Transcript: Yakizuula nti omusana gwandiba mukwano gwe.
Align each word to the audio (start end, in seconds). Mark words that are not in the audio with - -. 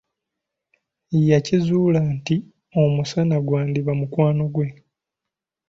Yakizuula 1.31 1.99
nti 2.15 2.35
omusana 2.83 3.35
gwandiba 3.47 3.91
mukwano 3.99 4.43
gwe. 4.53 4.67